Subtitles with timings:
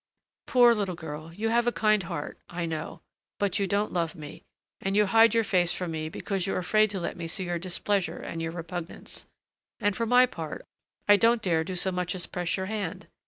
[0.47, 3.03] "Poor little girl, you have a kind heart, I know;
[3.37, 4.41] but you don't love me,
[4.81, 7.59] and you hide your face from me because you're afraid to let me see your
[7.59, 9.27] displeasure and your repugnance.
[9.79, 10.65] And for my part,
[11.07, 13.09] I don't dare do so much as press your hand!